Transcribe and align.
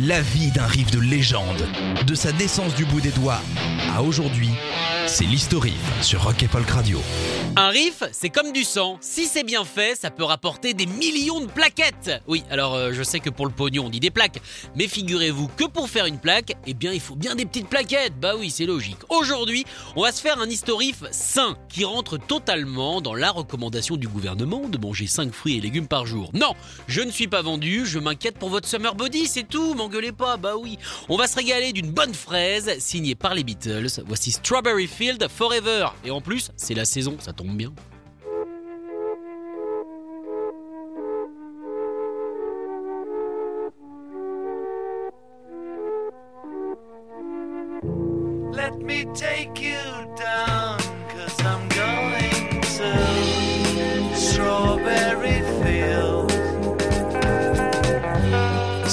La 0.00 0.22
vie 0.22 0.50
d'un 0.50 0.66
riff 0.66 0.90
de 0.90 0.98
légende, 0.98 1.68
de 2.06 2.14
sa 2.14 2.32
naissance 2.32 2.74
du 2.74 2.86
bout 2.86 3.02
des 3.02 3.10
doigts 3.10 3.42
à 3.94 4.02
aujourd'hui, 4.02 4.48
c'est 5.12 5.24
l'historique 5.24 5.74
sur 6.00 6.24
Rock 6.24 6.42
et 6.42 6.48
Folk 6.48 6.70
Radio. 6.70 6.98
Un 7.54 7.68
riff, 7.68 8.02
c'est 8.12 8.30
comme 8.30 8.50
du 8.50 8.64
sang. 8.64 8.96
Si 9.02 9.26
c'est 9.26 9.44
bien 9.44 9.62
fait, 9.62 9.94
ça 9.94 10.10
peut 10.10 10.24
rapporter 10.24 10.72
des 10.72 10.86
millions 10.86 11.40
de 11.40 11.50
plaquettes. 11.50 12.22
Oui, 12.26 12.44
alors 12.48 12.74
euh, 12.74 12.92
je 12.94 13.02
sais 13.02 13.20
que 13.20 13.28
pour 13.28 13.44
le 13.44 13.52
pognon, 13.52 13.84
on 13.84 13.88
dit 13.90 14.00
des 14.00 14.10
plaques. 14.10 14.40
Mais 14.74 14.88
figurez-vous 14.88 15.48
que 15.48 15.64
pour 15.64 15.90
faire 15.90 16.06
une 16.06 16.18
plaque, 16.18 16.54
eh 16.66 16.72
bien, 16.72 16.92
il 16.92 17.00
faut 17.00 17.14
bien 17.14 17.34
des 17.34 17.44
petites 17.44 17.68
plaquettes. 17.68 18.18
Bah 18.18 18.36
oui, 18.38 18.48
c'est 18.48 18.64
logique. 18.64 18.96
Aujourd'hui, 19.10 19.66
on 19.96 20.02
va 20.02 20.12
se 20.12 20.22
faire 20.22 20.40
un 20.40 20.48
historif 20.48 21.02
sain 21.10 21.58
qui 21.68 21.84
rentre 21.84 22.16
totalement 22.16 23.02
dans 23.02 23.14
la 23.14 23.30
recommandation 23.30 23.96
du 23.96 24.08
gouvernement 24.08 24.66
de 24.66 24.78
manger 24.78 25.06
5 25.06 25.30
fruits 25.34 25.58
et 25.58 25.60
légumes 25.60 25.88
par 25.88 26.06
jour. 26.06 26.30
Non, 26.32 26.54
je 26.86 27.02
ne 27.02 27.10
suis 27.10 27.28
pas 27.28 27.42
vendu, 27.42 27.84
je 27.84 27.98
m'inquiète 27.98 28.38
pour 28.38 28.48
votre 28.48 28.66
summer 28.66 28.94
body, 28.94 29.26
c'est 29.26 29.46
tout, 29.46 29.74
m'engueulez 29.74 30.12
pas. 30.12 30.38
Bah 30.38 30.54
oui, 30.58 30.78
on 31.10 31.18
va 31.18 31.26
se 31.26 31.36
régaler 31.36 31.74
d'une 31.74 31.90
bonne 31.90 32.14
fraise 32.14 32.78
signée 32.78 33.14
par 33.14 33.34
les 33.34 33.44
Beatles. 33.44 34.02
Voici 34.06 34.32
Strawberry 34.32 34.86
Forever. 35.28 35.88
Et 36.04 36.10
en 36.10 36.20
plus, 36.20 36.50
c'est 36.56 36.74
la 36.74 36.84
saison, 36.84 37.16
ça 37.18 37.32
tombe 37.32 37.56
bien. 37.56 37.72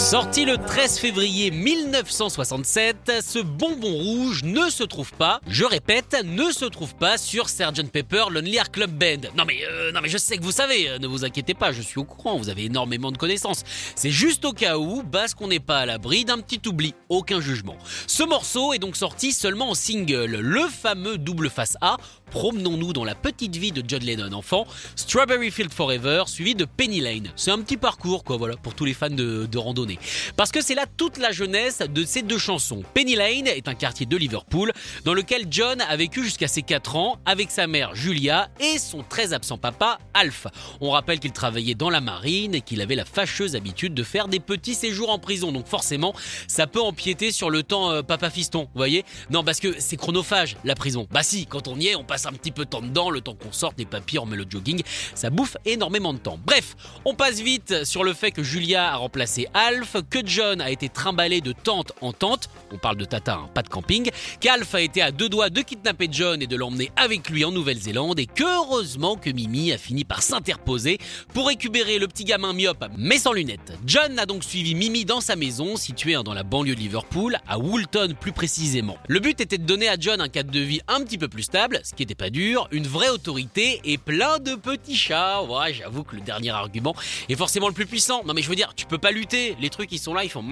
Sorti 0.09 0.43
le 0.43 0.57
13 0.57 0.97
février 0.97 1.51
1967, 1.51 3.21
ce 3.21 3.37
bonbon 3.37 3.93
rouge 3.93 4.41
ne 4.43 4.67
se 4.71 4.81
trouve 4.81 5.13
pas, 5.13 5.39
je 5.45 5.65
répète, 5.65 6.15
ne 6.25 6.51
se 6.51 6.65
trouve 6.65 6.95
pas 6.95 7.19
sur 7.19 7.47
Sgt 7.47 7.91
Pepper 7.91 8.23
Lonely 8.31 8.55
Hearts 8.55 8.71
Club 8.71 8.89
Band. 8.89 9.29
Non 9.37 9.45
mais, 9.45 9.59
euh, 9.69 9.91
non 9.91 9.99
mais 10.01 10.09
je 10.09 10.17
sais 10.17 10.37
que 10.37 10.43
vous 10.43 10.51
savez, 10.51 10.89
euh, 10.89 10.97
ne 10.97 11.05
vous 11.05 11.25
inquiétez 11.25 11.53
pas, 11.53 11.71
je 11.71 11.83
suis 11.83 11.99
au 11.99 12.05
courant, 12.05 12.37
vous 12.37 12.49
avez 12.49 12.65
énormément 12.65 13.11
de 13.11 13.17
connaissances. 13.17 13.61
C'est 13.95 14.09
juste 14.09 14.45
au 14.45 14.51
cas 14.51 14.79
où, 14.79 15.03
parce 15.03 15.35
qu'on 15.35 15.47
n'est 15.47 15.59
pas 15.59 15.77
à 15.77 15.85
l'abri 15.85 16.25
d'un 16.25 16.39
petit 16.39 16.67
oubli, 16.67 16.95
aucun 17.09 17.39
jugement. 17.39 17.77
Ce 18.07 18.23
morceau 18.23 18.73
est 18.73 18.79
donc 18.79 18.95
sorti 18.95 19.31
seulement 19.31 19.69
en 19.69 19.75
single, 19.75 20.39
le 20.39 20.61
fameux 20.69 21.19
double 21.19 21.51
face 21.51 21.77
A. 21.81 21.97
Promenons-nous 22.31 22.93
dans 22.93 23.03
la 23.03 23.15
petite 23.15 23.55
vie 23.55 23.71
de 23.71 23.83
John 23.87 24.01
Lennon 24.03 24.33
enfant, 24.33 24.65
Strawberry 24.95 25.51
Field 25.51 25.73
Forever, 25.73 26.23
suivi 26.27 26.55
de 26.55 26.65
Penny 26.65 27.01
Lane. 27.01 27.29
C'est 27.35 27.51
un 27.51 27.59
petit 27.61 27.77
parcours, 27.77 28.23
quoi, 28.23 28.37
voilà, 28.37 28.55
pour 28.57 28.75
tous 28.75 28.85
les 28.85 28.93
fans 28.93 29.09
de, 29.09 29.57
randonnée. 29.57 29.99
Parce 30.37 30.51
que 30.51 30.61
c'est 30.61 30.75
là 30.75 30.85
toute 30.97 31.17
la 31.17 31.31
jeunesse 31.31 31.79
de 31.79 32.03
ces 32.03 32.21
deux 32.21 32.37
chansons. 32.37 32.83
Penny 32.93 33.15
Lane 33.15 33.47
est 33.47 33.67
un 33.67 33.73
quartier 33.73 34.05
de 34.05 34.15
Liverpool 34.15 34.71
dans 35.05 35.13
lequel 35.13 35.47
John 35.49 35.81
a 35.81 35.95
vécu 35.95 36.23
jusqu'à 36.23 36.47
ses 36.47 36.61
4 36.61 36.95
ans 36.95 37.19
avec 37.25 37.51
sa 37.51 37.67
mère 37.67 37.95
Julia 37.95 38.49
et 38.59 38.77
son 38.77 39.03
très 39.03 39.33
absent 39.33 39.57
papa 39.57 39.99
Alf. 40.13 40.47
On 40.81 40.91
rappelle 40.91 41.19
qu'il 41.19 41.31
travaillait 41.31 41.75
dans 41.75 41.89
la 41.89 42.01
marine 42.01 42.55
et 42.55 42.61
qu'il 42.61 42.81
avait 42.81 42.95
la 42.95 43.05
fâcheuse 43.05 43.55
habitude 43.55 43.93
de 43.93 44.03
faire 44.03 44.27
des 44.27 44.39
petits 44.39 44.75
séjours 44.75 45.09
en 45.09 45.19
prison. 45.19 45.51
Donc 45.51 45.67
forcément, 45.67 46.13
ça 46.47 46.67
peut 46.67 46.81
empiéter 46.81 47.31
sur 47.31 47.49
le 47.49 47.63
temps 47.63 47.91
euh, 47.91 48.01
papa-fiston, 48.01 48.63
vous 48.63 48.77
voyez? 48.77 49.03
Non, 49.29 49.43
parce 49.43 49.59
que 49.59 49.75
c'est 49.79 49.97
chronophage, 49.97 50.57
la 50.63 50.75
prison. 50.75 51.07
Bah 51.11 51.23
si, 51.23 51.45
quand 51.45 51.67
on 51.67 51.77
y 51.79 51.87
est, 51.87 51.95
on 51.95 52.03
passe 52.03 52.18
un 52.25 52.33
petit 52.33 52.51
peu 52.51 52.65
de 52.65 52.69
temps 52.69 52.81
dedans, 52.81 53.09
le 53.09 53.21
temps 53.21 53.35
qu'on 53.35 53.51
sorte 53.51 53.77
des 53.77 53.85
papiers, 53.85 54.19
on 54.19 54.25
met 54.25 54.37
jogging, 54.49 54.81
ça 55.15 55.29
bouffe 55.29 55.57
énormément 55.65 56.13
de 56.13 56.19
temps. 56.19 56.39
Bref, 56.45 56.75
on 57.05 57.13
passe 57.13 57.39
vite 57.39 57.83
sur 57.83 58.03
le 58.03 58.13
fait 58.13 58.31
que 58.31 58.43
Julia 58.43 58.93
a 58.93 58.95
remplacé 58.95 59.47
Alf, 59.53 59.97
que 60.09 60.19
John 60.25 60.61
a 60.61 60.71
été 60.71 60.89
trimballé 60.89 61.41
de 61.41 61.51
tente 61.51 61.91
en 62.01 62.13
tente, 62.13 62.49
on 62.71 62.77
parle 62.77 62.97
de 62.97 63.05
tata, 63.05 63.35
hein, 63.35 63.49
pas 63.53 63.61
de 63.61 63.69
camping, 63.69 64.09
qu'Alf 64.39 64.75
a 64.75 64.81
été 64.81 65.01
à 65.01 65.11
deux 65.11 65.29
doigts 65.29 65.49
de 65.49 65.61
kidnapper 65.61 66.07
John 66.11 66.41
et 66.41 66.47
de 66.47 66.55
l'emmener 66.55 66.91
avec 66.95 67.29
lui 67.29 67.45
en 67.45 67.51
Nouvelle-Zélande, 67.51 68.19
et 68.19 68.25
que 68.25 68.43
heureusement 68.43 69.15
que 69.15 69.29
Mimi 69.29 69.71
a 69.71 69.77
fini 69.77 70.03
par 70.03 70.21
s'interposer 70.21 70.97
pour 71.33 71.47
récupérer 71.47 71.99
le 71.99 72.07
petit 72.07 72.23
gamin 72.23 72.53
myope, 72.53 72.85
mais 72.97 73.17
sans 73.17 73.33
lunettes. 73.33 73.73
John 73.85 74.17
a 74.19 74.25
donc 74.25 74.43
suivi 74.43 74.75
Mimi 74.75 75.05
dans 75.05 75.21
sa 75.21 75.35
maison, 75.35 75.75
située 75.75 76.15
dans 76.23 76.33
la 76.33 76.43
banlieue 76.43 76.75
de 76.75 76.79
Liverpool, 76.79 77.37
à 77.47 77.59
Woolton 77.59 78.15
plus 78.19 78.31
précisément. 78.31 78.97
Le 79.07 79.19
but 79.19 79.39
était 79.41 79.57
de 79.57 79.65
donner 79.65 79.89
à 79.89 79.95
John 79.99 80.21
un 80.21 80.29
cadre 80.29 80.51
de 80.51 80.59
vie 80.59 80.81
un 80.87 81.01
petit 81.03 81.17
peu 81.17 81.27
plus 81.27 81.43
stable, 81.43 81.81
ce 81.83 81.93
qui 81.93 82.03
pas 82.15 82.29
dur, 82.29 82.67
une 82.71 82.87
vraie 82.87 83.09
autorité 83.09 83.81
et 83.83 83.97
plein 83.97 84.39
de 84.39 84.55
petits 84.55 84.97
chats. 84.97 85.43
Ouais, 85.43 85.73
j'avoue 85.73 86.03
que 86.03 86.15
le 86.15 86.21
dernier 86.21 86.51
argument 86.51 86.95
est 87.27 87.35
forcément 87.35 87.67
le 87.67 87.73
plus 87.73 87.85
puissant. 87.85 88.23
Non 88.25 88.33
mais 88.33 88.41
je 88.41 88.49
veux 88.49 88.55
dire, 88.55 88.73
tu 88.75 88.85
peux 88.85 88.97
pas 88.97 89.11
lutter, 89.11 89.55
les 89.59 89.69
trucs 89.69 89.91
ils 89.91 89.99
sont 89.99 90.13
là, 90.13 90.23
ils 90.23 90.29
font 90.29 90.43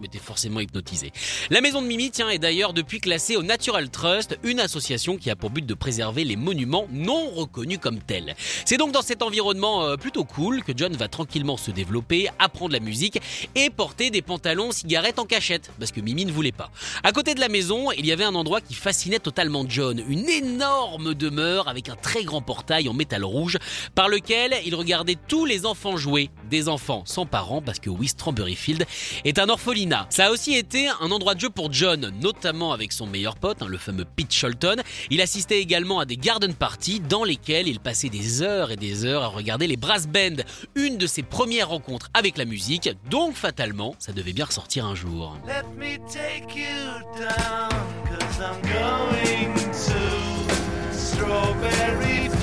mais 0.00 0.08
t'es 0.08 0.18
forcément 0.18 0.60
hypnotisé. 0.60 1.12
La 1.50 1.60
maison 1.60 1.82
de 1.82 1.86
Mimi, 1.86 2.10
tiens, 2.10 2.28
est 2.28 2.38
d'ailleurs 2.38 2.72
depuis 2.72 3.00
classée 3.00 3.36
au 3.36 3.42
Natural 3.42 3.90
Trust, 3.90 4.38
une 4.42 4.60
association 4.60 5.16
qui 5.16 5.30
a 5.30 5.36
pour 5.36 5.50
but 5.50 5.64
de 5.64 5.74
préserver 5.74 6.24
les 6.24 6.36
monuments 6.36 6.86
non 6.90 7.30
reconnus 7.30 7.78
comme 7.80 8.00
tels. 8.00 8.34
C'est 8.64 8.76
donc 8.76 8.92
dans 8.92 9.02
cet 9.02 9.22
environnement 9.22 9.84
euh, 9.84 9.96
plutôt 9.96 10.24
cool 10.24 10.62
que 10.62 10.72
John 10.74 10.92
va 10.94 11.08
tranquillement 11.08 11.56
se 11.56 11.70
développer, 11.70 12.28
apprendre 12.38 12.72
la 12.72 12.80
musique 12.80 13.20
et 13.54 13.70
porter 13.70 14.10
des 14.10 14.22
pantalons 14.22 14.72
cigarettes 14.72 15.18
en 15.18 15.24
cachette, 15.24 15.70
parce 15.78 15.92
que 15.92 16.00
Mimi 16.00 16.24
ne 16.24 16.32
voulait 16.32 16.52
pas. 16.52 16.70
À 17.02 17.12
côté 17.12 17.34
de 17.34 17.40
la 17.40 17.48
maison, 17.48 17.92
il 17.92 18.06
y 18.06 18.12
avait 18.12 18.24
un 18.24 18.34
endroit 18.34 18.60
qui 18.60 18.74
fascinait 18.74 19.18
totalement 19.18 19.64
John, 19.68 20.02
une 20.08 20.28
énorme 20.36 21.14
demeure 21.14 21.68
avec 21.68 21.88
un 21.88 21.96
très 21.96 22.24
grand 22.24 22.42
portail 22.42 22.88
en 22.88 22.94
métal 22.94 23.24
rouge, 23.24 23.58
par 23.94 24.08
lequel 24.08 24.54
il 24.64 24.74
regardait 24.74 25.16
tous 25.28 25.44
les 25.44 25.66
enfants 25.66 25.96
jouer, 25.96 26.30
des 26.50 26.68
enfants 26.68 27.02
sans 27.06 27.26
parents, 27.26 27.62
parce 27.62 27.78
que 27.78 27.90
Strawberry 28.06 28.54
Field 28.54 28.86
est 29.24 29.38
un 29.38 29.48
orphelinat. 29.48 30.06
Ça 30.10 30.26
a 30.26 30.30
aussi 30.30 30.54
été 30.54 30.88
un 31.00 31.10
endroit 31.10 31.34
de 31.34 31.40
jeu 31.40 31.50
pour 31.50 31.72
John, 31.72 32.12
notamment 32.20 32.72
avec 32.72 32.92
son 32.92 33.06
meilleur 33.06 33.36
pote, 33.36 33.62
hein, 33.62 33.66
le 33.68 33.78
fameux 33.78 34.04
Pete 34.04 34.32
Sholton. 34.32 34.76
Il 35.10 35.20
assistait 35.20 35.60
également 35.60 35.98
à 35.98 36.04
des 36.04 36.16
garden 36.16 36.54
parties 36.54 37.00
dans 37.00 37.24
lesquelles 37.24 37.68
il 37.68 37.80
passait 37.80 38.08
des 38.08 38.42
heures 38.42 38.70
et 38.70 38.76
des 38.76 39.04
heures 39.04 39.22
à 39.22 39.28
regarder 39.28 39.66
les 39.66 39.76
brass 39.76 40.06
bands, 40.06 40.42
une 40.74 40.98
de 40.98 41.06
ses 41.06 41.22
premières 41.22 41.68
rencontres 41.70 42.08
avec 42.14 42.38
la 42.38 42.44
musique, 42.44 42.90
donc 43.10 43.34
fatalement, 43.34 43.94
ça 43.98 44.12
devait 44.12 44.32
bien 44.32 44.44
ressortir 44.44 44.86
un 44.86 44.94
jour. 44.94 45.36
Strawberry 51.26 52.35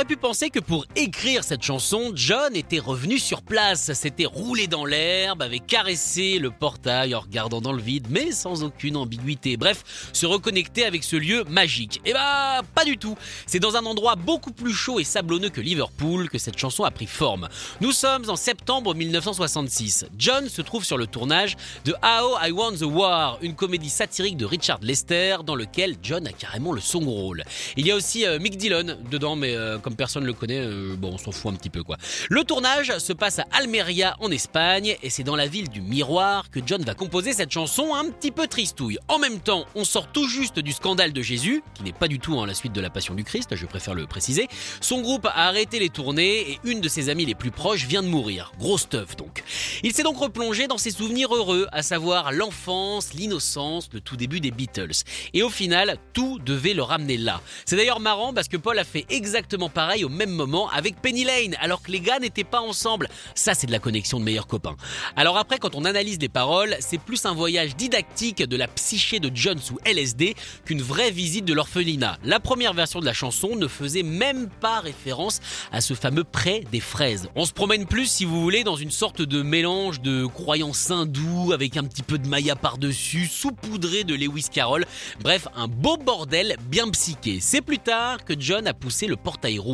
aurait 0.00 0.06
pu 0.06 0.16
penser 0.16 0.48
que 0.48 0.60
pour 0.60 0.86
écrire 0.96 1.44
cette 1.44 1.62
chanson, 1.62 2.12
John 2.14 2.56
était 2.56 2.78
revenu 2.78 3.18
sur 3.18 3.42
place, 3.42 3.92
s'était 3.92 4.24
roulé 4.24 4.66
dans 4.66 4.86
l'herbe, 4.86 5.42
avait 5.42 5.58
caressé 5.58 6.38
le 6.38 6.50
portail 6.50 7.14
en 7.14 7.20
regardant 7.20 7.60
dans 7.60 7.72
le 7.72 7.82
vide, 7.82 8.06
mais 8.08 8.32
sans 8.32 8.64
aucune 8.64 8.96
ambiguïté. 8.96 9.58
Bref, 9.58 10.10
se 10.14 10.24
reconnecter 10.24 10.86
avec 10.86 11.04
ce 11.04 11.16
lieu 11.16 11.44
magique. 11.50 12.00
Eh 12.06 12.14
bah, 12.14 12.62
pas 12.74 12.86
du 12.86 12.96
tout. 12.96 13.14
C'est 13.44 13.58
dans 13.58 13.76
un 13.76 13.84
endroit 13.84 14.14
beaucoup 14.14 14.52
plus 14.52 14.72
chaud 14.72 15.00
et 15.00 15.04
sablonneux 15.04 15.50
que 15.50 15.60
Liverpool 15.60 16.30
que 16.30 16.38
cette 16.38 16.56
chanson 16.56 16.84
a 16.84 16.90
pris 16.90 17.06
forme. 17.06 17.48
Nous 17.82 17.92
sommes 17.92 18.30
en 18.30 18.36
septembre 18.36 18.94
1966. 18.94 20.06
John 20.16 20.48
se 20.48 20.62
trouve 20.62 20.84
sur 20.86 20.96
le 20.96 21.08
tournage 21.08 21.58
de 21.84 21.92
How 22.02 22.38
I 22.46 22.52
Won 22.52 22.72
the 22.72 22.84
War, 22.84 23.38
une 23.42 23.54
comédie 23.54 23.90
satirique 23.90 24.38
de 24.38 24.46
Richard 24.46 24.78
Lester 24.80 25.36
dans 25.44 25.56
lequel 25.56 25.96
John 26.02 26.26
a 26.26 26.32
carrément 26.32 26.72
le 26.72 26.80
second 26.80 27.10
rôle. 27.10 27.44
Il 27.76 27.86
y 27.86 27.90
a 27.90 27.96
aussi 27.96 28.24
euh, 28.24 28.38
Mick 28.38 28.56
Dillon 28.56 28.96
dedans, 29.10 29.36
mais 29.36 29.54
euh, 29.54 29.70
euh, 29.70 29.78
comme 29.90 29.96
personne 29.96 30.24
le 30.24 30.32
connaît, 30.32 30.60
euh, 30.60 30.94
bon, 30.96 31.14
on 31.14 31.18
s'en 31.18 31.32
fout 31.32 31.52
un 31.52 31.56
petit 31.56 31.68
peu 31.68 31.82
quoi. 31.82 31.96
Le 32.28 32.44
tournage 32.44 32.96
se 32.98 33.12
passe 33.12 33.40
à 33.40 33.46
Almeria 33.50 34.14
en 34.20 34.30
Espagne 34.30 34.96
et 35.02 35.10
c'est 35.10 35.24
dans 35.24 35.34
la 35.34 35.48
ville 35.48 35.68
du 35.68 35.80
Miroir 35.80 36.48
que 36.48 36.60
John 36.64 36.80
va 36.84 36.94
composer 36.94 37.32
cette 37.32 37.50
chanson 37.50 37.92
un 37.92 38.08
petit 38.10 38.30
peu 38.30 38.46
tristouille. 38.46 38.98
En 39.08 39.18
même 39.18 39.40
temps, 39.40 39.64
on 39.74 39.82
sort 39.82 40.06
tout 40.12 40.28
juste 40.28 40.60
du 40.60 40.70
scandale 40.70 41.12
de 41.12 41.22
Jésus, 41.22 41.64
qui 41.74 41.82
n'est 41.82 41.92
pas 41.92 42.06
du 42.06 42.20
tout 42.20 42.40
la 42.46 42.54
suite 42.54 42.72
de 42.72 42.80
la 42.80 42.88
Passion 42.88 43.14
du 43.14 43.24
Christ, 43.24 43.56
je 43.56 43.66
préfère 43.66 43.94
le 43.94 44.06
préciser. 44.06 44.46
Son 44.80 45.00
groupe 45.00 45.26
a 45.26 45.48
arrêté 45.48 45.80
les 45.80 45.88
tournées 45.88 46.52
et 46.52 46.60
une 46.62 46.80
de 46.80 46.88
ses 46.88 47.08
amies 47.08 47.26
les 47.26 47.34
plus 47.34 47.50
proches 47.50 47.84
vient 47.84 48.04
de 48.04 48.08
mourir. 48.08 48.52
Gros 48.60 48.78
stuff 48.78 49.16
donc. 49.16 49.42
Il 49.82 49.92
s'est 49.92 50.04
donc 50.04 50.18
replongé 50.18 50.68
dans 50.68 50.78
ses 50.78 50.92
souvenirs 50.92 51.34
heureux, 51.34 51.66
à 51.72 51.82
savoir 51.82 52.30
l'enfance, 52.30 53.12
l'innocence, 53.14 53.88
le 53.92 54.00
tout 54.00 54.16
début 54.16 54.38
des 54.38 54.52
Beatles. 54.52 55.02
Et 55.34 55.42
au 55.42 55.50
final, 55.50 55.98
tout 56.12 56.38
devait 56.38 56.74
le 56.74 56.82
ramener 56.82 57.16
là. 57.16 57.40
C'est 57.66 57.76
d'ailleurs 57.76 58.00
marrant 58.00 58.32
parce 58.32 58.46
que 58.46 58.56
Paul 58.56 58.78
a 58.78 58.84
fait 58.84 59.04
exactement 59.10 59.68
pareil 59.68 59.79
au 60.04 60.08
même 60.08 60.30
moment 60.30 60.68
avec 60.70 61.00
Penny 61.00 61.24
Lane, 61.24 61.56
alors 61.60 61.82
que 61.82 61.90
les 61.90 62.00
gars 62.00 62.18
n'étaient 62.18 62.44
pas 62.44 62.60
ensemble. 62.60 63.08
Ça, 63.34 63.54
c'est 63.54 63.66
de 63.66 63.72
la 63.72 63.78
connexion 63.78 64.20
de 64.20 64.24
meilleurs 64.24 64.46
copains. 64.46 64.76
Alors 65.16 65.38
après, 65.38 65.58
quand 65.58 65.74
on 65.74 65.84
analyse 65.84 66.18
les 66.20 66.28
paroles, 66.28 66.76
c'est 66.80 66.98
plus 66.98 67.24
un 67.24 67.32
voyage 67.32 67.76
didactique 67.76 68.42
de 68.42 68.56
la 68.56 68.68
psyché 68.68 69.20
de 69.20 69.30
John 69.34 69.58
sous 69.58 69.78
LSD 69.84 70.34
qu'une 70.64 70.82
vraie 70.82 71.10
visite 71.10 71.44
de 71.44 71.54
l'orphelinat. 71.54 72.18
La 72.24 72.40
première 72.40 72.74
version 72.74 73.00
de 73.00 73.06
la 73.06 73.12
chanson 73.12 73.56
ne 73.56 73.68
faisait 73.68 74.02
même 74.02 74.48
pas 74.60 74.80
référence 74.80 75.40
à 75.72 75.80
ce 75.80 75.94
fameux 75.94 76.24
prêt 76.24 76.62
des 76.70 76.80
fraises. 76.80 77.28
On 77.34 77.44
se 77.44 77.52
promène 77.52 77.86
plus, 77.86 78.06
si 78.06 78.24
vous 78.24 78.40
voulez, 78.40 78.64
dans 78.64 78.76
une 78.76 78.90
sorte 78.90 79.22
de 79.22 79.42
mélange 79.42 80.00
de 80.00 80.26
croyances 80.26 80.90
hindoues 80.90 81.52
avec 81.52 81.76
un 81.76 81.84
petit 81.84 82.02
peu 82.02 82.18
de 82.18 82.28
Maya 82.28 82.54
par-dessus, 82.54 83.26
saupoudré 83.26 84.04
de 84.04 84.14
Lewis 84.14 84.46
Carroll. 84.52 84.84
Bref, 85.22 85.48
un 85.56 85.68
beau 85.68 85.96
bordel 85.96 86.56
bien 86.68 86.88
psyché. 86.90 87.38
C'est 87.40 87.62
plus 87.62 87.78
tard 87.78 88.24
que 88.24 88.34
John 88.38 88.66
a 88.66 88.74
poussé 88.74 89.06
le 89.06 89.16
portail 89.16 89.58
rouge. 89.58 89.69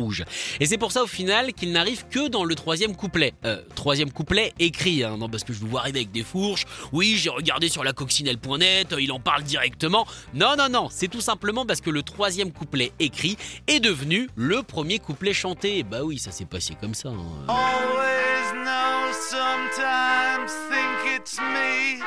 Et 0.59 0.65
c'est 0.65 0.77
pour 0.77 0.91
ça 0.91 1.03
au 1.03 1.07
final 1.07 1.53
qu'il 1.53 1.71
n'arrive 1.71 2.05
que 2.09 2.27
dans 2.27 2.43
le 2.43 2.55
troisième 2.55 2.95
couplet. 2.95 3.33
Euh, 3.45 3.61
troisième 3.75 4.11
couplet 4.11 4.53
écrit, 4.59 5.03
hein, 5.03 5.17
non 5.17 5.29
parce 5.29 5.43
que 5.43 5.53
je 5.53 5.59
vous 5.59 5.67
vois 5.67 5.81
arriver 5.81 5.99
avec 5.99 6.11
des 6.11 6.23
fourches. 6.23 6.65
Oui, 6.91 7.15
j'ai 7.17 7.29
regardé 7.29 7.69
sur 7.69 7.83
la 7.83 7.93
coccinelle.net, 7.93 8.95
il 8.99 9.11
en 9.11 9.19
parle 9.19 9.43
directement. 9.43 10.05
Non, 10.33 10.55
non, 10.57 10.69
non, 10.69 10.87
c'est 10.91 11.07
tout 11.07 11.21
simplement 11.21 11.65
parce 11.65 11.81
que 11.81 11.89
le 11.89 12.03
troisième 12.03 12.51
couplet 12.51 12.91
écrit 12.99 13.37
est 13.67 13.79
devenu 13.79 14.29
le 14.35 14.63
premier 14.63 14.99
couplet 14.99 15.33
chanté. 15.33 15.83
Bah 15.83 16.03
oui, 16.03 16.17
ça 16.19 16.31
s'est 16.31 16.45
passé 16.45 16.75
comme 16.79 16.93
ça. 16.93 17.09
hein. 17.09 17.53
Sometimes 19.29 20.51
think 20.69 21.15
it's 21.19 21.37
me. 21.39 21.99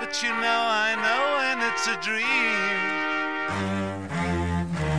But 0.00 0.22
you 0.22 0.28
know 0.30 0.62
I 0.68 0.94
know 0.94 1.38
when 1.38 1.68
it's 1.68 1.86
a 1.88 1.96
dream. 2.00 3.11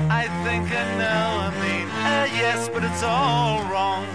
I 0.10 0.28
think 0.44 0.66
I 0.72 0.84
know, 0.98 1.24
I 1.48 1.52
mean, 1.62 1.88
uh, 1.90 2.28
yes, 2.36 2.70
but 2.70 2.84
it's 2.84 3.04
all 3.04 3.64
wrong. 3.72 4.06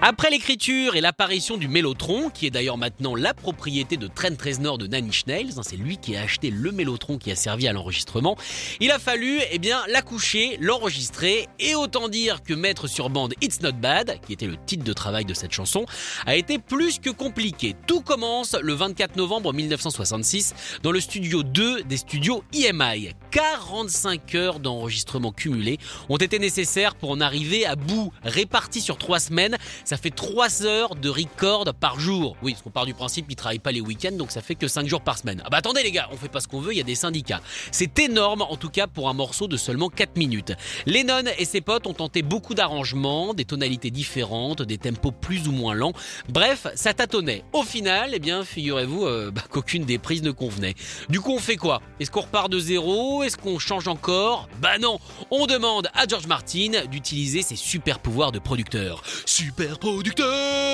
Après 0.00 0.30
l'écriture 0.30 0.94
et 0.94 1.00
l'apparition 1.00 1.56
du 1.56 1.66
Mélotron, 1.66 2.30
qui 2.30 2.46
est 2.46 2.50
d'ailleurs 2.50 2.78
maintenant 2.78 3.16
la 3.16 3.34
propriété 3.34 3.96
de 3.96 4.06
Trent 4.06 4.40
Reznor 4.40 4.78
de 4.78 4.86
Nine 4.86 5.06
Inch 5.06 5.26
Nails, 5.26 5.54
hein, 5.56 5.62
c'est 5.64 5.76
lui 5.76 5.96
qui 5.96 6.14
a 6.14 6.22
acheté 6.22 6.50
le 6.50 6.70
Mélotron 6.70 7.18
qui 7.18 7.32
a 7.32 7.36
servi 7.36 7.66
à 7.66 7.72
l'enregistrement, 7.72 8.36
il 8.78 8.92
a 8.92 9.00
fallu 9.00 9.40
eh 9.50 9.58
bien 9.58 9.82
l'accoucher, 9.88 10.56
l'enregistrer, 10.60 11.48
et 11.58 11.74
autant 11.74 12.08
dire 12.08 12.44
que 12.44 12.54
mettre 12.54 12.86
sur 12.86 13.10
bande 13.10 13.34
It's 13.42 13.60
Not 13.60 13.72
Bad, 13.72 14.20
qui 14.24 14.32
était 14.32 14.46
le 14.46 14.56
titre 14.66 14.84
de 14.84 14.92
travail 14.92 15.24
de 15.24 15.34
cette 15.34 15.50
chanson, 15.50 15.84
a 16.26 16.36
été 16.36 16.60
plus 16.60 17.00
que 17.00 17.10
compliqué. 17.10 17.74
Tout 17.88 18.00
commence 18.00 18.54
le 18.54 18.74
24 18.74 19.16
novembre 19.16 19.52
1966 19.52 20.54
dans 20.84 20.92
le 20.92 21.00
studio 21.00 21.42
2 21.42 21.82
des 21.82 21.96
studios 21.96 22.44
EMI. 22.54 23.14
45 23.32 24.34
heures 24.36 24.60
d'enregistrement 24.60 25.32
cumulés 25.32 25.78
ont 26.08 26.18
été 26.18 26.38
nécessaires 26.38 26.94
pour 26.94 27.10
en 27.10 27.20
arriver 27.20 27.66
à 27.66 27.74
bout, 27.74 28.12
répartis 28.22 28.80
sur 28.80 28.96
3 28.96 29.18
semaines 29.18 29.58
ça 29.88 29.96
fait 29.96 30.10
3 30.10 30.66
heures 30.66 30.96
de 30.96 31.08
record 31.08 31.64
par 31.80 31.98
jour. 31.98 32.36
Oui, 32.42 32.52
parce 32.52 32.62
qu'on 32.62 32.68
part 32.68 32.84
du 32.84 32.92
principe 32.92 33.26
qu'ils 33.26 33.36
travaillent 33.36 33.58
pas 33.58 33.72
les 33.72 33.80
week-ends, 33.80 34.12
donc 34.12 34.30
ça 34.30 34.42
fait 34.42 34.54
que 34.54 34.68
5 34.68 34.86
jours 34.86 35.00
par 35.00 35.16
semaine. 35.16 35.40
Ah 35.46 35.48
bah 35.48 35.56
attendez 35.56 35.82
les 35.82 35.92
gars, 35.92 36.10
on 36.12 36.16
fait 36.18 36.28
pas 36.28 36.40
ce 36.40 36.46
qu'on 36.46 36.60
veut, 36.60 36.74
il 36.74 36.76
y 36.76 36.80
a 36.82 36.84
des 36.84 36.94
syndicats. 36.94 37.40
C'est 37.70 37.98
énorme 37.98 38.42
en 38.42 38.56
tout 38.56 38.68
cas 38.68 38.86
pour 38.86 39.08
un 39.08 39.14
morceau 39.14 39.48
de 39.48 39.56
seulement 39.56 39.88
4 39.88 40.18
minutes. 40.18 40.52
Lennon 40.84 41.22
et 41.38 41.46
ses 41.46 41.62
potes 41.62 41.86
ont 41.86 41.94
tenté 41.94 42.20
beaucoup 42.20 42.52
d'arrangements, 42.52 43.32
des 43.32 43.46
tonalités 43.46 43.90
différentes, 43.90 44.60
des 44.60 44.76
tempos 44.76 45.10
plus 45.10 45.48
ou 45.48 45.52
moins 45.52 45.72
lents. 45.72 45.94
Bref, 46.28 46.66
ça 46.74 46.92
tâtonnait. 46.92 47.42
Au 47.54 47.62
final, 47.62 48.10
eh 48.12 48.18
bien, 48.18 48.44
figurez-vous 48.44 49.06
euh, 49.06 49.30
bah, 49.30 49.44
qu'aucune 49.50 49.86
des 49.86 49.96
prises 49.96 50.22
ne 50.22 50.32
convenait. 50.32 50.74
Du 51.08 51.22
coup, 51.22 51.32
on 51.32 51.38
fait 51.38 51.56
quoi? 51.56 51.80
Est-ce 51.98 52.10
qu'on 52.10 52.20
repart 52.20 52.52
de 52.52 52.58
zéro? 52.58 53.22
Est-ce 53.22 53.38
qu'on 53.38 53.58
change 53.58 53.88
encore? 53.88 54.50
Bah 54.60 54.76
non, 54.78 55.00
on 55.30 55.46
demande 55.46 55.88
à 55.94 56.06
George 56.06 56.26
Martin 56.26 56.84
d'utiliser 56.90 57.40
ses 57.40 57.56
super 57.56 58.00
pouvoirs 58.00 58.32
de 58.32 58.38
producteur. 58.38 59.02
Super 59.24 59.77
producteur 59.80 60.67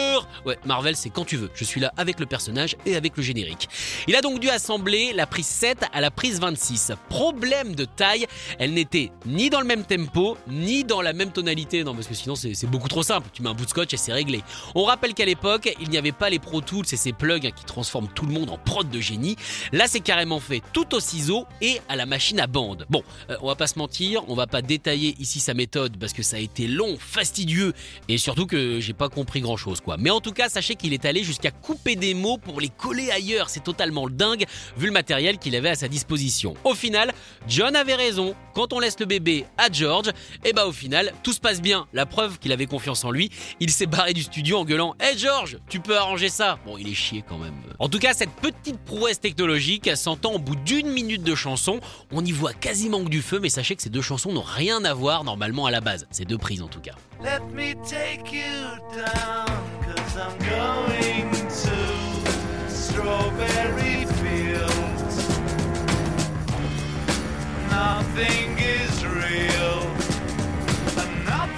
Ouais, 0.44 0.58
Marvel, 0.64 0.96
c'est 0.96 1.10
quand 1.10 1.24
tu 1.24 1.36
veux. 1.36 1.50
Je 1.54 1.64
suis 1.64 1.80
là 1.80 1.92
avec 1.96 2.20
le 2.20 2.26
personnage 2.26 2.76
et 2.86 2.96
avec 2.96 3.16
le 3.16 3.22
générique. 3.22 3.68
Il 4.06 4.16
a 4.16 4.20
donc 4.20 4.40
dû 4.40 4.48
assembler 4.48 5.12
la 5.12 5.26
prise 5.26 5.46
7 5.46 5.84
à 5.92 6.00
la 6.00 6.10
prise 6.10 6.40
26. 6.40 6.92
Problème 7.08 7.74
de 7.74 7.84
taille, 7.84 8.26
elle 8.58 8.72
n'était 8.72 9.10
ni 9.26 9.50
dans 9.50 9.60
le 9.60 9.66
même 9.66 9.84
tempo, 9.84 10.36
ni 10.48 10.84
dans 10.84 11.02
la 11.02 11.12
même 11.12 11.32
tonalité. 11.32 11.84
Non, 11.84 11.94
parce 11.94 12.06
que 12.06 12.14
sinon, 12.14 12.34
c'est 12.34 12.66
beaucoup 12.66 12.88
trop 12.88 13.02
simple. 13.02 13.28
Tu 13.32 13.42
mets 13.42 13.48
un 13.48 13.54
bout 13.54 13.64
de 13.64 13.70
scotch 13.70 13.92
et 13.94 13.96
c'est 13.96 14.12
réglé. 14.12 14.42
On 14.74 14.84
rappelle 14.84 15.14
qu'à 15.14 15.24
l'époque, 15.24 15.72
il 15.80 15.90
n'y 15.90 15.98
avait 15.98 16.12
pas 16.12 16.30
les 16.30 16.38
Pro 16.38 16.60
Tools 16.60 16.86
et 16.92 16.96
ces 16.96 17.12
plugs 17.12 17.52
qui 17.54 17.64
transforment 17.64 18.08
tout 18.14 18.26
le 18.26 18.32
monde 18.32 18.50
en 18.50 18.58
prod 18.58 18.88
de 18.88 19.00
génie. 19.00 19.36
Là, 19.72 19.86
c'est 19.86 20.00
carrément 20.00 20.40
fait 20.40 20.62
tout 20.72 20.94
au 20.94 21.00
ciseau 21.00 21.46
et 21.60 21.80
à 21.88 21.96
la 21.96 22.06
machine 22.06 22.40
à 22.40 22.46
bande. 22.46 22.86
Bon, 22.90 23.02
euh, 23.30 23.36
on 23.42 23.46
va 23.46 23.54
pas 23.54 23.66
se 23.66 23.78
mentir, 23.78 24.22
on 24.28 24.34
va 24.34 24.46
pas 24.46 24.62
détailler 24.62 25.14
ici 25.18 25.40
sa 25.40 25.54
méthode 25.54 25.96
parce 25.98 26.12
que 26.12 26.22
ça 26.22 26.36
a 26.36 26.40
été 26.40 26.66
long, 26.66 26.96
fastidieux 26.98 27.72
et 28.08 28.18
surtout 28.18 28.46
que 28.46 28.80
j'ai 28.80 28.92
pas 28.92 29.08
compris 29.08 29.40
grand 29.40 29.56
chose 29.56 29.80
quoi. 29.80 29.96
Mais 30.04 30.10
en 30.10 30.20
tout 30.20 30.32
cas, 30.32 30.50
sachez 30.50 30.74
qu'il 30.74 30.92
est 30.92 31.06
allé 31.06 31.24
jusqu'à 31.24 31.50
couper 31.50 31.96
des 31.96 32.12
mots 32.12 32.36
pour 32.36 32.60
les 32.60 32.68
coller 32.68 33.10
ailleurs. 33.10 33.48
C'est 33.48 33.64
totalement 33.64 34.06
dingue 34.06 34.44
vu 34.76 34.84
le 34.88 34.92
matériel 34.92 35.38
qu'il 35.38 35.56
avait 35.56 35.70
à 35.70 35.76
sa 35.76 35.88
disposition. 35.88 36.52
Au 36.62 36.74
final, 36.74 37.10
John 37.48 37.74
avait 37.74 37.94
raison. 37.94 38.34
Quand 38.54 38.74
on 38.74 38.80
laisse 38.80 39.00
le 39.00 39.06
bébé 39.06 39.46
à 39.56 39.72
George, 39.72 40.10
et 40.44 40.52
bah 40.52 40.66
au 40.66 40.72
final, 40.72 41.14
tout 41.22 41.32
se 41.32 41.40
passe 41.40 41.62
bien. 41.62 41.86
La 41.94 42.04
preuve 42.04 42.38
qu'il 42.38 42.52
avait 42.52 42.66
confiance 42.66 43.02
en 43.02 43.10
lui, 43.10 43.30
il 43.60 43.70
s'est 43.70 43.86
barré 43.86 44.12
du 44.12 44.22
studio 44.22 44.58
en 44.58 44.66
gueulant 44.66 44.94
Hey 45.00 45.16
George, 45.16 45.56
tu 45.70 45.80
peux 45.80 45.96
arranger 45.96 46.28
ça 46.28 46.58
Bon, 46.66 46.76
il 46.76 46.86
est 46.86 46.94
chié 46.94 47.24
quand 47.26 47.38
même. 47.38 47.54
En 47.78 47.88
tout 47.88 47.98
cas, 47.98 48.12
cette 48.12 48.34
petite 48.42 48.80
prouesse 48.84 49.20
technologique 49.20 49.96
s'entend 49.96 50.34
au 50.34 50.38
bout 50.38 50.56
d'une 50.56 50.90
minute 50.90 51.22
de 51.22 51.34
chanson. 51.34 51.80
On 52.12 52.22
y 52.22 52.30
voit 52.30 52.52
quasiment 52.52 53.02
que 53.02 53.08
du 53.08 53.22
feu, 53.22 53.40
mais 53.40 53.48
sachez 53.48 53.74
que 53.74 53.82
ces 53.82 53.88
deux 53.88 54.02
chansons 54.02 54.32
n'ont 54.32 54.42
rien 54.42 54.84
à 54.84 54.92
voir 54.92 55.24
normalement 55.24 55.64
à 55.64 55.70
la 55.70 55.80
base. 55.80 56.06
Ces 56.10 56.26
deux 56.26 56.36
prises 56.36 56.60
en 56.60 56.68
tout 56.68 56.80
cas. 56.80 56.94
Let 57.20 57.50
me 57.52 57.74
take 57.86 58.32
you 58.32 58.78
down, 58.94 59.46
cause 59.82 60.16
I'm 60.16 60.38
going 60.38 60.93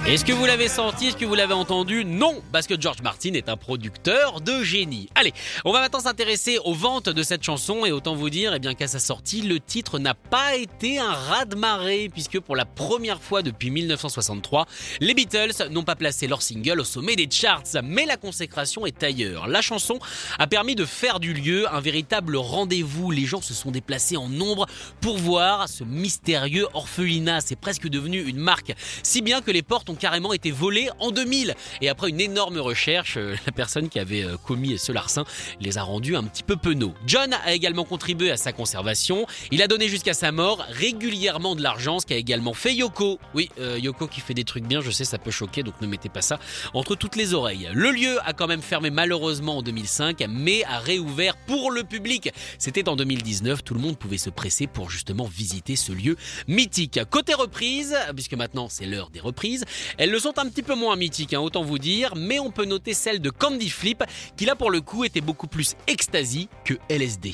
Est-ce 0.07 0.23
que 0.23 0.31
vous 0.31 0.45
l'avez 0.45 0.69
senti 0.69 1.07
Est-ce 1.07 1.17
que 1.17 1.25
vous 1.25 1.35
l'avez 1.35 1.53
entendu? 1.53 2.05
Non, 2.05 2.41
parce 2.53 2.65
que 2.65 2.79
George 2.79 3.01
Martin 3.01 3.33
est 3.33 3.49
un 3.49 3.57
producteur 3.57 4.39
de 4.39 4.63
génie. 4.63 5.09
Allez, 5.15 5.33
on 5.65 5.73
va 5.73 5.81
maintenant 5.81 5.99
s'intéresser 5.99 6.59
aux 6.63 6.73
ventes 6.73 7.09
de 7.09 7.23
cette 7.23 7.43
chanson 7.43 7.85
et 7.85 7.91
autant 7.91 8.15
vous 8.15 8.29
dire 8.29 8.53
eh 8.53 8.59
bien 8.59 8.73
qu'à 8.73 8.87
sa 8.87 8.99
sortie, 8.99 9.41
le 9.41 9.59
titre 9.59 9.99
n'a 9.99 10.13
pas 10.13 10.55
été 10.55 10.97
un 10.97 11.11
raz-de-marée 11.11 12.07
puisque 12.07 12.39
pour 12.39 12.55
la 12.55 12.63
première 12.63 13.21
fois 13.21 13.41
depuis 13.41 13.69
1963, 13.69 14.65
les 15.01 15.13
Beatles 15.13 15.67
n'ont 15.71 15.83
pas 15.83 15.97
placé 15.97 16.25
leur 16.27 16.41
single 16.41 16.79
au 16.79 16.85
sommet 16.85 17.17
des 17.17 17.27
charts, 17.29 17.63
mais 17.83 18.05
la 18.05 18.15
consécration 18.15 18.85
est 18.85 19.03
ailleurs. 19.03 19.47
La 19.47 19.61
chanson 19.61 19.99
a 20.39 20.47
permis 20.47 20.75
de 20.75 20.85
faire 20.85 21.19
du 21.19 21.33
lieu 21.33 21.67
un 21.69 21.81
véritable 21.81 22.37
rendez-vous. 22.37 23.11
Les 23.11 23.25
gens 23.25 23.41
se 23.41 23.53
sont 23.53 23.71
déplacés 23.71 24.15
en 24.15 24.29
nombre 24.29 24.67
pour 25.01 25.17
voir 25.17 25.67
ce 25.67 25.83
mystérieux 25.83 26.67
orphelinat. 26.73 27.41
C'est 27.41 27.59
presque 27.59 27.89
devenu 27.89 28.23
une 28.23 28.39
marque, 28.39 28.73
si 29.03 29.21
bien 29.21 29.41
que 29.41 29.51
les 29.51 29.63
portes 29.63 29.89
ont 29.89 29.96
carrément 29.97 30.33
été 30.33 30.51
volées 30.51 30.89
en 30.99 31.11
2000. 31.11 31.55
Et 31.81 31.89
après 31.89 32.09
une 32.09 32.21
énorme 32.21 32.59
recherche, 32.59 33.17
euh, 33.17 33.35
la 33.45 33.51
personne 33.51 33.89
qui 33.89 33.99
avait 33.99 34.23
euh, 34.23 34.37
commis 34.37 34.77
ce 34.77 34.91
larcin 34.91 35.23
les 35.59 35.77
a 35.77 35.83
rendus 35.83 36.15
un 36.15 36.23
petit 36.23 36.43
peu 36.43 36.55
penauds. 36.55 36.93
John 37.05 37.33
a 37.45 37.53
également 37.53 37.83
contribué 37.83 38.31
à 38.31 38.37
sa 38.37 38.51
conservation. 38.51 39.25
Il 39.51 39.61
a 39.61 39.67
donné 39.67 39.87
jusqu'à 39.87 40.13
sa 40.13 40.31
mort 40.31 40.65
régulièrement 40.69 41.55
de 41.55 41.61
l'argent, 41.61 41.99
ce 41.99 42.05
qu'a 42.05 42.15
également 42.15 42.53
fait 42.53 42.73
Yoko. 42.73 43.19
Oui, 43.33 43.49
euh, 43.59 43.79
Yoko 43.79 44.07
qui 44.07 44.21
fait 44.21 44.33
des 44.33 44.43
trucs 44.43 44.65
bien, 44.65 44.81
je 44.81 44.91
sais, 44.91 45.05
ça 45.05 45.17
peut 45.17 45.31
choquer, 45.31 45.63
donc 45.63 45.79
ne 45.81 45.87
mettez 45.87 46.09
pas 46.09 46.21
ça 46.21 46.39
entre 46.73 46.95
toutes 46.95 47.15
les 47.15 47.33
oreilles. 47.33 47.69
Le 47.73 47.91
lieu 47.91 48.17
a 48.25 48.33
quand 48.33 48.47
même 48.47 48.61
fermé 48.61 48.89
malheureusement 48.89 49.57
en 49.57 49.61
2005, 49.61 50.23
mais 50.29 50.63
a 50.65 50.79
réouvert 50.79 51.35
pour 51.47 51.71
le 51.71 51.83
public. 51.83 52.31
C'était 52.59 52.89
en 52.89 52.95
2019, 52.95 53.63
tout 53.63 53.73
le 53.73 53.79
monde 53.79 53.97
pouvait 53.97 54.17
se 54.17 54.29
presser 54.29 54.67
pour 54.67 54.89
justement 54.89 55.25
visiter 55.25 55.75
ce 55.75 55.91
lieu 55.91 56.17
mythique. 56.47 56.99
Côté 57.09 57.33
reprise, 57.33 57.95
puisque 58.15 58.33
maintenant 58.33 58.67
c'est 58.69 58.85
l'heure 58.85 59.09
des 59.09 59.19
reprises, 59.19 59.65
elles 59.97 60.11
le 60.11 60.19
sont 60.19 60.37
un 60.39 60.47
petit 60.49 60.63
peu 60.63 60.75
moins 60.75 60.95
mythiques, 60.95 61.33
hein, 61.33 61.39
autant 61.39 61.63
vous 61.63 61.79
dire, 61.79 62.13
mais 62.15 62.39
on 62.39 62.51
peut 62.51 62.65
noter 62.65 62.93
celle 62.93 63.19
de 63.19 63.29
Candy 63.29 63.69
Flip, 63.69 64.03
qui 64.35 64.45
là 64.45 64.55
pour 64.55 64.71
le 64.71 64.81
coup 64.81 65.03
était 65.03 65.21
beaucoup 65.21 65.47
plus 65.47 65.75
ecstasy 65.87 66.49
que 66.65 66.75
LSD. 66.89 67.33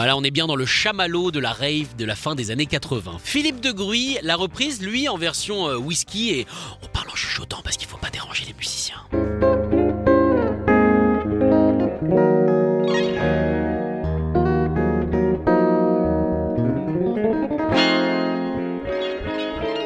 Voilà, 0.00 0.16
on 0.16 0.22
est 0.22 0.30
bien 0.30 0.46
dans 0.46 0.56
le 0.56 0.64
chamallow 0.64 1.30
de 1.30 1.40
la 1.40 1.52
rave 1.52 1.94
de 1.98 2.06
la 2.06 2.16
fin 2.16 2.34
des 2.34 2.50
années 2.50 2.64
80. 2.64 3.18
Philippe 3.22 3.60
de 3.60 3.70
Gruy, 3.70 4.16
la 4.22 4.34
reprise, 4.34 4.80
lui, 4.80 5.10
en 5.10 5.18
version 5.18 5.68
euh, 5.68 5.76
whisky, 5.76 6.30
et 6.30 6.46
on 6.82 6.86
parle 6.86 7.10
en 7.10 7.14
chuchotant 7.14 7.60
parce 7.62 7.76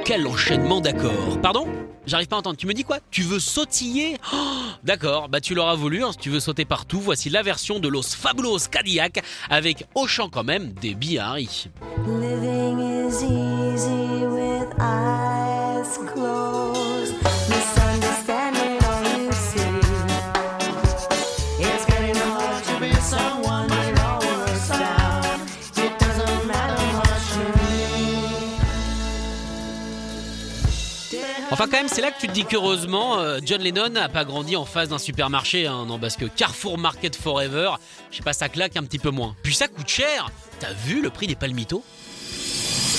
Quel 0.04 0.26
enchaînement 0.26 0.80
d'accords. 0.80 1.40
Pardon? 1.42 1.66
J'arrive 2.06 2.28
pas 2.28 2.36
à 2.36 2.38
entendre. 2.40 2.56
Tu 2.58 2.66
me 2.66 2.74
dis 2.74 2.84
quoi? 2.84 2.98
Tu 3.10 3.22
veux 3.22 3.40
sautiller? 3.40 4.18
Oh, 4.34 4.36
D'accord, 4.82 5.30
bah 5.30 5.40
tu 5.40 5.54
l'auras 5.54 5.74
voulu. 5.74 6.04
hein, 6.04 6.12
si 6.12 6.18
tu 6.18 6.28
veux 6.28 6.40
sauter 6.40 6.66
partout, 6.66 7.00
voici 7.00 7.30
la 7.30 7.42
version 7.42 7.78
de 7.78 7.88
Los 7.88 8.02
Fabulos 8.14 8.58
Cadillac 8.70 9.22
avec 9.48 9.86
au 9.94 10.06
chant 10.06 10.28
quand 10.28 10.44
même 10.44 10.72
des 10.74 10.94
Bihari. 10.94 11.70
Living 12.06 13.10
Enfin 31.54 31.66
quand 31.66 31.76
même, 31.76 31.86
c'est 31.86 32.00
là 32.00 32.10
que 32.10 32.18
tu 32.18 32.26
te 32.26 32.32
dis 32.32 32.44
qu'heureusement, 32.44 33.20
euh, 33.20 33.38
John 33.44 33.62
Lennon 33.62 33.88
n'a 33.88 34.08
pas 34.08 34.24
grandi 34.24 34.56
en 34.56 34.64
face 34.64 34.88
d'un 34.88 34.98
supermarché, 34.98 35.68
hein, 35.68 35.86
non 35.86 36.00
parce 36.00 36.16
que 36.16 36.24
Carrefour 36.24 36.78
Market 36.78 37.14
Forever, 37.14 37.74
je 38.10 38.16
sais 38.16 38.24
pas, 38.24 38.32
ça 38.32 38.48
claque 38.48 38.76
un 38.76 38.82
petit 38.82 38.98
peu 38.98 39.10
moins. 39.10 39.36
Puis 39.44 39.54
ça 39.54 39.68
coûte 39.68 39.86
cher. 39.86 40.32
T'as 40.58 40.72
vu 40.72 41.00
le 41.00 41.10
prix 41.10 41.28
des 41.28 41.36
palmitos? 41.36 41.84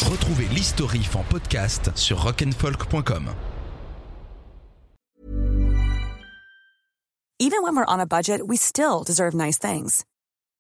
Retrouvez 0.10 0.46
l'historif 0.54 1.18
en 1.18 1.24
podcast 1.24 1.92
sur 1.96 2.24
rock'n'folk.com. 2.24 3.34
Even 7.38 7.62
when 7.62 7.76
we're 7.76 7.84
on 7.90 8.00
a 8.00 8.06
budget, 8.06 8.40
we 8.48 8.56
still 8.56 9.04
deserve 9.06 9.34
nice 9.34 9.60
things. 9.60 10.06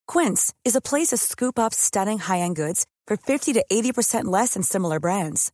Quince 0.06 0.54
is 0.66 0.76
a 0.76 0.82
place 0.82 1.12
to 1.12 1.18
scoop 1.18 1.58
up 1.58 1.74
stunning 1.74 2.20
high-end 2.20 2.58
goods 2.58 2.86
for 3.08 3.16
50 3.16 3.54
to 3.54 3.64
80% 3.72 4.26
less 4.26 4.56
than 4.56 4.64
similar 4.64 5.00
brands. 5.00 5.54